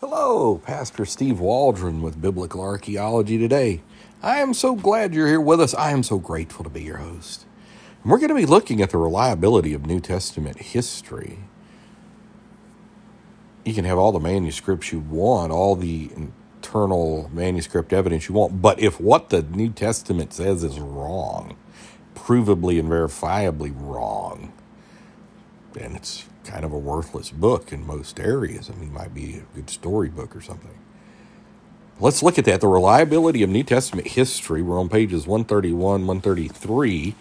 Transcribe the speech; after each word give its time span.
Hello, 0.00 0.58
Pastor 0.58 1.04
Steve 1.04 1.40
Waldron 1.40 2.02
with 2.02 2.22
Biblical 2.22 2.60
Archaeology 2.60 3.36
today. 3.36 3.82
I 4.22 4.38
am 4.38 4.54
so 4.54 4.76
glad 4.76 5.12
you're 5.12 5.26
here 5.26 5.40
with 5.40 5.60
us. 5.60 5.74
I 5.74 5.90
am 5.90 6.04
so 6.04 6.20
grateful 6.20 6.62
to 6.62 6.70
be 6.70 6.84
your 6.84 6.98
host. 6.98 7.46
And 8.04 8.12
we're 8.12 8.18
going 8.18 8.28
to 8.28 8.36
be 8.36 8.46
looking 8.46 8.80
at 8.80 8.90
the 8.90 8.96
reliability 8.96 9.74
of 9.74 9.86
New 9.86 9.98
Testament 9.98 10.58
history. 10.58 11.40
You 13.64 13.74
can 13.74 13.84
have 13.86 13.98
all 13.98 14.12
the 14.12 14.20
manuscripts 14.20 14.92
you 14.92 15.00
want, 15.00 15.50
all 15.50 15.74
the 15.74 16.10
internal 16.14 17.28
manuscript 17.32 17.92
evidence 17.92 18.28
you 18.28 18.36
want, 18.36 18.62
but 18.62 18.78
if 18.78 19.00
what 19.00 19.30
the 19.30 19.42
New 19.42 19.70
Testament 19.70 20.32
says 20.32 20.62
is 20.62 20.78
wrong, 20.78 21.56
provably 22.14 22.78
and 22.78 22.88
verifiably 22.88 23.74
wrong, 23.74 24.52
then 25.78 25.96
it's 25.96 26.26
kind 26.44 26.64
of 26.64 26.72
a 26.72 26.78
worthless 26.78 27.30
book 27.30 27.72
in 27.72 27.86
most 27.86 28.20
areas. 28.20 28.70
I 28.70 28.74
mean, 28.74 28.90
it 28.90 28.92
might 28.92 29.14
be 29.14 29.36
a 29.36 29.56
good 29.56 29.70
storybook 29.70 30.36
or 30.36 30.40
something. 30.40 30.78
Let's 32.00 32.22
look 32.22 32.38
at 32.38 32.44
that. 32.46 32.60
The 32.60 32.68
reliability 32.68 33.42
of 33.42 33.50
New 33.50 33.64
Testament 33.64 34.08
history. 34.08 34.62
We're 34.62 34.78
on 34.80 34.88
pages 34.88 35.26
131, 35.26 36.06
133 36.06 37.14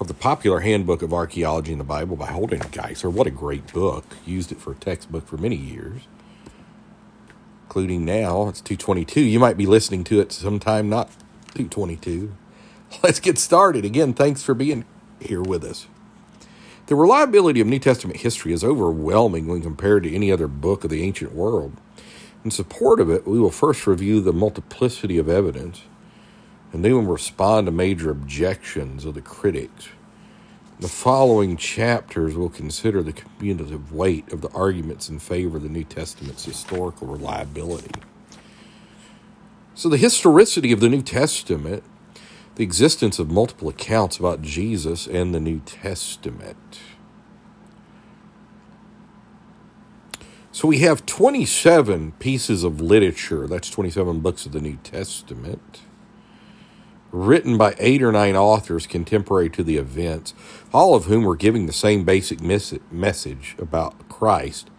of 0.00 0.08
the 0.08 0.14
popular 0.14 0.60
Handbook 0.60 1.02
of 1.02 1.14
Archaeology 1.14 1.72
in 1.72 1.78
the 1.78 1.84
Bible 1.84 2.16
by 2.16 2.26
Holden 2.26 2.60
Geisler. 2.60 3.12
What 3.12 3.28
a 3.28 3.30
great 3.30 3.72
book. 3.72 4.04
Used 4.26 4.52
it 4.52 4.60
for 4.60 4.72
a 4.72 4.76
textbook 4.76 5.26
for 5.26 5.36
many 5.36 5.56
years, 5.56 6.02
including 7.64 8.04
now. 8.04 8.48
It's 8.48 8.60
222. 8.60 9.20
You 9.20 9.40
might 9.40 9.56
be 9.56 9.66
listening 9.66 10.04
to 10.04 10.20
it 10.20 10.32
sometime, 10.32 10.88
not 10.88 11.10
222. 11.54 12.34
Let's 13.04 13.20
get 13.20 13.38
started. 13.38 13.84
Again, 13.84 14.14
thanks 14.14 14.42
for 14.42 14.54
being 14.54 14.84
here 15.20 15.42
with 15.42 15.64
us. 15.64 15.86
The 16.86 16.96
reliability 16.96 17.60
of 17.60 17.66
New 17.66 17.78
Testament 17.78 18.20
history 18.20 18.52
is 18.52 18.62
overwhelming 18.62 19.46
when 19.46 19.62
compared 19.62 20.02
to 20.02 20.14
any 20.14 20.30
other 20.30 20.46
book 20.46 20.84
of 20.84 20.90
the 20.90 21.02
ancient 21.02 21.34
world. 21.34 21.72
In 22.44 22.50
support 22.50 23.00
of 23.00 23.08
it, 23.08 23.26
we 23.26 23.40
will 23.40 23.50
first 23.50 23.86
review 23.86 24.20
the 24.20 24.34
multiplicity 24.34 25.16
of 25.16 25.26
evidence, 25.26 25.84
and 26.74 26.84
then 26.84 27.06
respond 27.06 27.66
to 27.66 27.72
major 27.72 28.10
objections 28.10 29.06
of 29.06 29.14
the 29.14 29.22
critics. 29.22 29.88
The 30.78 30.88
following 30.88 31.56
chapters 31.56 32.34
will 32.34 32.50
consider 32.50 33.02
the 33.02 33.14
cumulative 33.14 33.92
weight 33.92 34.30
of 34.30 34.42
the 34.42 34.50
arguments 34.50 35.08
in 35.08 35.20
favor 35.20 35.56
of 35.56 35.62
the 35.62 35.68
New 35.70 35.84
Testament's 35.84 36.44
historical 36.44 37.06
reliability. 37.06 37.92
So, 39.74 39.88
the 39.88 39.96
historicity 39.96 40.72
of 40.72 40.80
the 40.80 40.90
New 40.90 41.02
Testament 41.02 41.82
the 42.56 42.62
existence 42.62 43.18
of 43.18 43.30
multiple 43.30 43.68
accounts 43.68 44.18
about 44.18 44.42
Jesus 44.42 45.06
and 45.06 45.34
the 45.34 45.40
New 45.40 45.60
Testament. 45.60 46.80
So 50.52 50.68
we 50.68 50.78
have 50.78 51.04
27 51.04 52.12
pieces 52.12 52.62
of 52.62 52.80
literature, 52.80 53.48
that's 53.48 53.68
27 53.70 54.20
books 54.20 54.46
of 54.46 54.52
the 54.52 54.60
New 54.60 54.76
Testament, 54.84 55.80
written 57.10 57.58
by 57.58 57.74
eight 57.78 58.02
or 58.02 58.12
nine 58.12 58.36
authors 58.36 58.86
contemporary 58.86 59.50
to 59.50 59.64
the 59.64 59.76
events, 59.78 60.32
all 60.72 60.94
of 60.94 61.06
whom 61.06 61.24
were 61.24 61.34
giving 61.34 61.66
the 61.66 61.72
same 61.72 62.04
basic 62.04 62.40
message 62.40 63.56
about 63.58 64.08
Christ. 64.08 64.70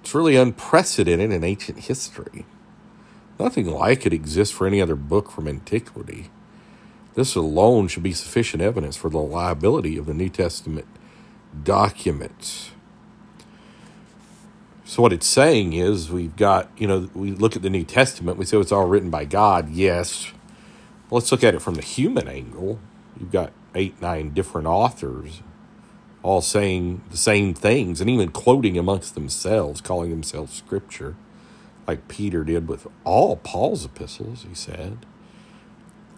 It's 0.00 0.14
really 0.16 0.36
unprecedented 0.36 1.30
in 1.32 1.44
ancient 1.44 1.80
history. 1.80 2.44
Nothing 3.38 3.70
like 3.70 4.04
it 4.04 4.12
exists 4.12 4.54
for 4.54 4.66
any 4.66 4.80
other 4.80 4.96
book 4.96 5.30
from 5.30 5.46
antiquity. 5.46 6.30
This 7.16 7.34
alone 7.34 7.88
should 7.88 8.02
be 8.02 8.12
sufficient 8.12 8.62
evidence 8.62 8.96
for 8.96 9.10
the 9.10 9.18
reliability 9.18 9.96
of 9.96 10.06
the 10.06 10.14
New 10.14 10.28
Testament 10.28 10.86
documents. 11.64 12.70
So, 14.84 15.02
what 15.02 15.12
it's 15.12 15.26
saying 15.26 15.72
is, 15.72 16.10
we've 16.12 16.36
got, 16.36 16.70
you 16.76 16.86
know, 16.86 17.10
we 17.14 17.32
look 17.32 17.56
at 17.56 17.62
the 17.62 17.70
New 17.70 17.84
Testament, 17.84 18.38
we 18.38 18.44
say 18.44 18.58
oh, 18.58 18.60
it's 18.60 18.70
all 18.70 18.86
written 18.86 19.10
by 19.10 19.24
God, 19.24 19.70
yes. 19.70 20.30
let's 21.10 21.32
look 21.32 21.42
at 21.42 21.54
it 21.54 21.62
from 21.62 21.74
the 21.74 21.82
human 21.82 22.28
angle. 22.28 22.78
You've 23.18 23.32
got 23.32 23.52
eight, 23.74 24.00
nine 24.00 24.34
different 24.34 24.68
authors 24.68 25.42
all 26.22 26.40
saying 26.42 27.02
the 27.10 27.16
same 27.16 27.54
things 27.54 28.00
and 28.00 28.10
even 28.10 28.30
quoting 28.30 28.76
amongst 28.76 29.14
themselves, 29.14 29.80
calling 29.80 30.10
themselves 30.10 30.52
scripture, 30.52 31.14
like 31.86 32.08
Peter 32.08 32.44
did 32.44 32.68
with 32.68 32.86
all 33.04 33.36
Paul's 33.36 33.84
epistles, 33.84 34.44
he 34.46 34.54
said. 34.54 34.98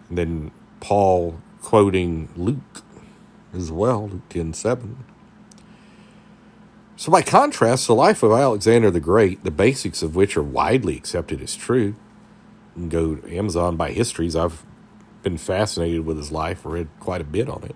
And 0.09 0.17
then 0.17 0.51
Paul 0.79 1.39
quoting 1.61 2.29
Luke 2.35 2.83
as 3.53 3.71
well, 3.71 4.07
Luke 4.07 4.29
10 4.29 4.53
7. 4.53 5.03
So, 6.95 7.11
by 7.11 7.21
contrast, 7.21 7.87
the 7.87 7.95
life 7.95 8.23
of 8.23 8.31
Alexander 8.31 8.91
the 8.91 8.99
Great, 8.99 9.43
the 9.43 9.51
basics 9.51 10.01
of 10.03 10.15
which 10.15 10.35
are 10.35 10.43
widely 10.43 10.97
accepted 10.97 11.41
as 11.41 11.55
true, 11.55 11.95
you 12.75 12.75
can 12.75 12.89
go 12.89 13.15
to 13.15 13.37
Amazon 13.37 13.77
buy 13.77 13.91
histories. 13.91 14.35
I've 14.35 14.65
been 15.23 15.37
fascinated 15.37 16.05
with 16.05 16.17
his 16.17 16.31
life, 16.31 16.65
read 16.65 16.89
quite 16.99 17.21
a 17.21 17.25
bit 17.25 17.49
on 17.49 17.63
it, 17.63 17.75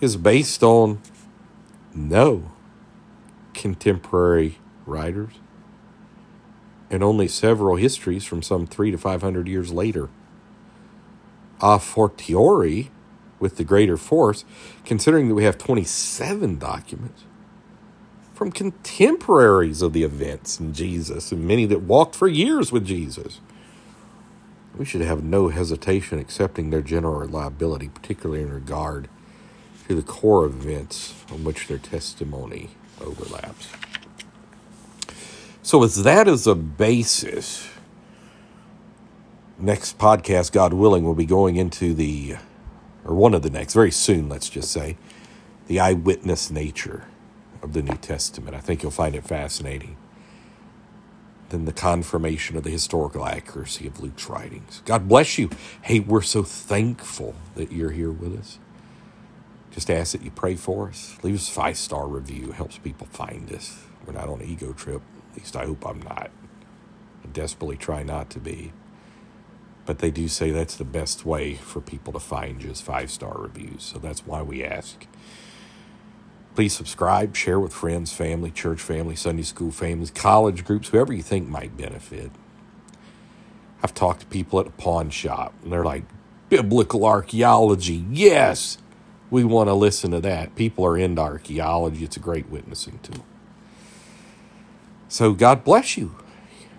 is 0.00 0.16
based 0.16 0.62
on 0.62 1.00
no 1.94 2.52
contemporary 3.52 4.58
writers 4.84 5.32
and 6.90 7.02
only 7.02 7.26
several 7.26 7.76
histories 7.76 8.24
from 8.24 8.42
some 8.42 8.66
three 8.66 8.90
to 8.90 8.98
five 8.98 9.22
hundred 9.22 9.48
years 9.48 9.72
later 9.72 10.08
a 11.60 11.78
fortiori 11.78 12.90
with 13.38 13.56
the 13.56 13.64
greater 13.64 13.96
force, 13.96 14.44
considering 14.84 15.28
that 15.28 15.34
we 15.34 15.44
have 15.44 15.58
27 15.58 16.58
documents 16.58 17.24
from 18.34 18.52
contemporaries 18.52 19.80
of 19.80 19.94
the 19.94 20.02
events 20.02 20.60
in 20.60 20.74
Jesus 20.74 21.32
and 21.32 21.46
many 21.46 21.64
that 21.66 21.80
walked 21.80 22.14
for 22.14 22.28
years 22.28 22.70
with 22.70 22.84
Jesus. 22.84 23.40
We 24.76 24.84
should 24.84 25.00
have 25.00 25.24
no 25.24 25.48
hesitation 25.48 26.18
accepting 26.18 26.68
their 26.68 26.82
general 26.82 27.18
reliability, 27.18 27.88
particularly 27.88 28.42
in 28.42 28.52
regard 28.52 29.08
to 29.88 29.94
the 29.94 30.02
core 30.02 30.44
events 30.44 31.14
on 31.32 31.44
which 31.44 31.66
their 31.66 31.78
testimony 31.78 32.70
overlaps. 33.00 33.68
So, 35.62 35.78
with 35.78 36.04
that 36.04 36.28
as 36.28 36.46
a 36.46 36.54
basis, 36.54 37.68
next 39.58 39.98
podcast, 39.98 40.52
God 40.52 40.72
willing, 40.72 41.04
we'll 41.04 41.14
be 41.14 41.26
going 41.26 41.56
into 41.56 41.94
the, 41.94 42.36
or 43.04 43.14
one 43.14 43.34
of 43.34 43.42
the 43.42 43.50
next, 43.50 43.74
very 43.74 43.90
soon, 43.90 44.28
let's 44.28 44.48
just 44.48 44.70
say, 44.70 44.96
the 45.66 45.80
eyewitness 45.80 46.50
nature 46.50 47.04
of 47.62 47.72
the 47.72 47.82
New 47.82 47.96
Testament. 47.96 48.56
I 48.56 48.60
think 48.60 48.82
you'll 48.82 48.92
find 48.92 49.14
it 49.14 49.24
fascinating. 49.24 49.96
Then 51.48 51.64
the 51.64 51.72
confirmation 51.72 52.56
of 52.56 52.64
the 52.64 52.70
historical 52.70 53.24
accuracy 53.26 53.86
of 53.86 54.00
Luke's 54.00 54.28
writings. 54.28 54.82
God 54.84 55.08
bless 55.08 55.38
you. 55.38 55.50
Hey, 55.82 56.00
we're 56.00 56.22
so 56.22 56.42
thankful 56.42 57.34
that 57.54 57.72
you're 57.72 57.92
here 57.92 58.10
with 58.10 58.38
us. 58.38 58.58
Just 59.70 59.90
ask 59.90 60.12
that 60.12 60.22
you 60.22 60.30
pray 60.30 60.56
for 60.56 60.88
us. 60.88 61.16
Leave 61.22 61.36
us 61.36 61.48
a 61.48 61.52
five 61.52 61.76
star 61.76 62.08
review. 62.08 62.52
Helps 62.52 62.78
people 62.78 63.06
find 63.08 63.52
us. 63.52 63.84
We're 64.06 64.14
not 64.14 64.28
on 64.28 64.40
an 64.40 64.48
ego 64.48 64.72
trip. 64.72 65.02
At 65.32 65.38
least 65.38 65.56
I 65.56 65.66
hope 65.66 65.86
I'm 65.86 66.02
not. 66.02 66.30
I 67.24 67.28
desperately 67.32 67.76
try 67.76 68.02
not 68.02 68.30
to 68.30 68.40
be. 68.40 68.72
But 69.86 70.00
they 70.00 70.10
do 70.10 70.28
say 70.28 70.50
that's 70.50 70.76
the 70.76 70.84
best 70.84 71.24
way 71.24 71.54
for 71.54 71.80
people 71.80 72.12
to 72.12 72.18
find 72.18 72.60
just 72.60 72.82
five 72.82 73.10
star 73.10 73.34
reviews. 73.38 73.84
So 73.84 73.98
that's 73.98 74.26
why 74.26 74.42
we 74.42 74.64
ask. 74.64 75.06
Please 76.56 76.74
subscribe, 76.74 77.36
share 77.36 77.60
with 77.60 77.72
friends, 77.72 78.12
family, 78.12 78.50
church 78.50 78.80
family, 78.80 79.14
Sunday 79.14 79.42
school 79.42 79.70
families, 79.70 80.10
college 80.10 80.64
groups, 80.64 80.88
whoever 80.88 81.12
you 81.12 81.22
think 81.22 81.48
might 81.48 81.76
benefit. 81.76 82.32
I've 83.82 83.94
talked 83.94 84.20
to 84.20 84.26
people 84.26 84.58
at 84.58 84.66
a 84.66 84.70
pawn 84.70 85.10
shop, 85.10 85.54
and 85.62 85.72
they're 85.72 85.84
like, 85.84 86.04
Biblical 86.48 87.04
archaeology, 87.04 88.04
yes, 88.10 88.78
we 89.30 89.44
want 89.44 89.68
to 89.68 89.74
listen 89.74 90.12
to 90.12 90.20
that. 90.20 90.54
People 90.54 90.86
are 90.86 90.96
into 90.96 91.20
archaeology, 91.20 92.04
it's 92.04 92.16
a 92.16 92.20
great 92.20 92.48
witnessing 92.48 93.00
tool. 93.02 93.24
So, 95.08 95.32
God 95.32 95.64
bless 95.64 95.96
you. 95.96 96.16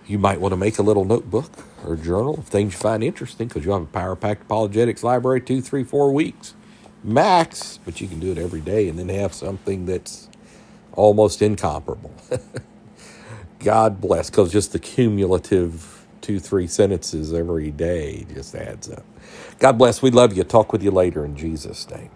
You 0.08 0.20
might 0.20 0.40
want 0.42 0.54
to 0.54 0.58
make 0.58 0.80
a 0.80 0.82
little 0.82 1.06
notebook 1.06 1.52
or 1.88 1.98
journal 1.98 2.40
of 2.40 2.48
things 2.48 2.74
you 2.74 2.80
find 2.80 3.04
interesting 3.04 3.48
because 3.50 3.66
you'll 3.66 3.76
have 3.80 3.84
a 3.84 3.92
power 3.92 4.16
packed 4.18 4.44
apologetics 4.44 5.04
library 5.04 5.42
two, 5.42 5.62
three, 5.62 5.84
four 5.86 6.14
weeks 6.14 6.56
max, 7.04 7.80
but 7.86 8.02
you 8.02 8.08
can 8.08 8.20
do 8.20 8.32
it 8.32 8.40
every 8.40 8.62
day 8.62 8.90
and 8.90 9.00
then 9.00 9.10
have 9.10 9.34
something 9.34 9.86
that's 9.88 10.30
almost 10.94 11.42
incomparable. 11.42 12.14
God 13.60 14.02
bless, 14.02 14.30
because 14.30 14.52
just 14.52 14.74
the 14.74 14.80
cumulative 14.80 16.06
two, 16.22 16.40
three 16.40 16.68
sentences 16.68 17.34
every 17.34 17.72
day 17.72 18.26
just 18.34 18.56
adds 18.56 18.90
up. 18.92 19.06
God 19.60 19.78
bless. 19.78 20.02
We 20.02 20.12
love 20.12 20.38
you. 20.38 20.44
Talk 20.44 20.74
with 20.74 20.84
you 20.84 20.92
later 20.92 21.26
in 21.26 21.38
Jesus' 21.38 21.90
name. 21.90 22.10